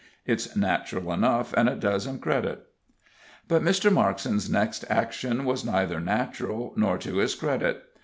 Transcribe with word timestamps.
It's 0.25 0.55
natural 0.55 1.13
enough, 1.13 1.53
and 1.53 1.69
it 1.69 1.79
does 1.79 2.07
him 2.07 2.17
credit." 2.17 2.65
But 3.47 3.61
Mr. 3.61 3.93
Markson's 3.93 4.49
next 4.49 4.83
action 4.89 5.45
was 5.45 5.63
neither 5.63 5.99
natural 5.99 6.73
nor 6.75 6.97
to 6.97 7.17
his 7.17 7.35
credit. 7.35 7.83